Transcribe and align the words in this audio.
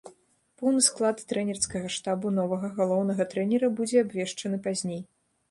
Поўны 0.59 0.79
склад 0.85 1.21
трэнерскага 1.31 1.91
штабу 1.97 2.31
новага 2.39 2.73
галоўнага 2.81 3.29
трэнера 3.35 3.71
будзе 3.83 4.03
абвешчаны 4.07 4.57
пазней. 4.71 5.01